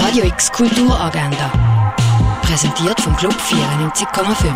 [0.00, 1.50] Radio X Kulturagenda.
[2.42, 4.54] Präsentiert vom Club 94,5.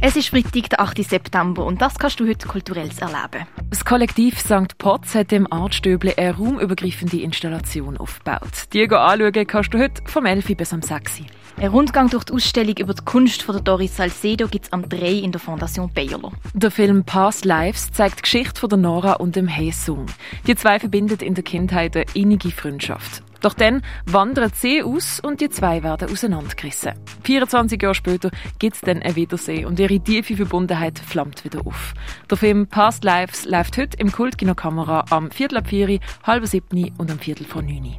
[0.00, 1.04] Es ist Freitag, der 8.
[1.04, 3.46] September und das kannst du heute kulturell erleben.
[3.68, 4.78] Das Kollektiv St.
[4.78, 8.72] Potz hat im Artstöble eine raumübergreifende Installation aufgebaut.
[8.72, 11.20] Die anschauen kannst du heute vom 11 bis am 6.
[11.58, 14.88] Ein Rundgang durch die Ausstellung über die Kunst von der Doris Salcedo gibt es am
[14.88, 16.32] 3 in der Fondation Bayerlo.
[16.54, 20.06] Der Film Past Lives zeigt die Geschichte von der Nora und dem Haesung.
[20.46, 23.22] Die zwei verbindet in der Kindheit eine innige Freundschaft.
[23.40, 26.92] Doch dann wandern sie aus und die zwei werden auseinandergerissen.
[27.24, 31.94] 24 Jahre später gibt es dann ein Wiedersehen und ihre tiefe Verbundenheit flammt wieder auf.
[32.30, 36.92] Der Film Past Lives läuft heute im Kultkino Kamera am Viertel ab 4, halb siebni
[36.98, 37.96] und am Viertel vor 9.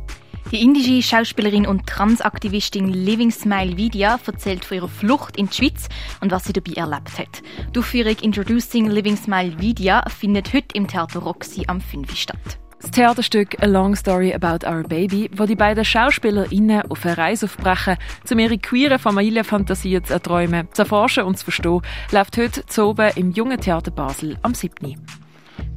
[0.52, 5.88] Die indische Schauspielerin und Transaktivistin Living Smile Vidya erzählt von ihrer Flucht in die Schweiz
[6.20, 7.42] und was sie dabei erlebt hat.
[7.74, 12.60] Die Aufführung Introducing Living Smile Vidya findet heute im Theater Roxy am 5 statt.
[12.92, 17.46] Das Theaterstück A Long Story About Our Baby, wo die beiden SchauspielerInnen auf eine Reise
[17.46, 17.96] aufbrechen,
[18.30, 23.10] um ihre queeren Familienfantasien zu erträumen, zu erforschen und zu verstehen, läuft heute zu oben
[23.16, 25.02] im Jungen Theater Basel am 7.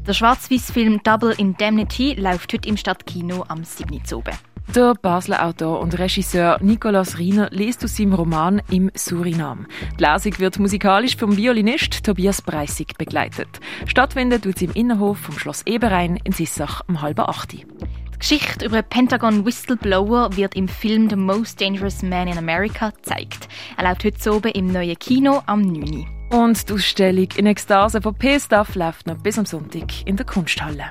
[0.05, 4.05] Der Schwarz-Weiß-Film Double Indemnity läuft heute im Stadtkino am 7.
[4.05, 4.35] zu oben.
[4.75, 9.67] Der Basler Autor und Regisseur Nicolas Riener liest aus seinem Roman Im Surinam.
[9.99, 13.61] Die Lesung wird musikalisch vom Violinist Tobias Breissig begleitet.
[13.87, 17.53] Stattfinden tut sie im Innenhof vom Schloss Eberein in Sissach um halb acht.
[17.53, 17.67] Die
[18.19, 23.49] Geschichte über einen Pentagon Whistleblower wird im Film The Most Dangerous Man in America gezeigt.
[23.77, 26.07] Er läuft heute oben im neuen Kino am 9.
[26.31, 30.91] Und die Ausstellung in Ekstase von P-Staff läuft noch bis am Sonntag in der Kunsthalle.